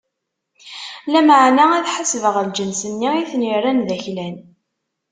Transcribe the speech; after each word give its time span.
Lameɛna, 1.11 1.65
ad 1.77 1.85
ḥasbeɣ 1.95 2.35
lǧens-nni 2.47 3.09
i 3.21 3.23
ten-irran 3.31 3.79
d 3.87 3.89
aklan. 3.95 4.37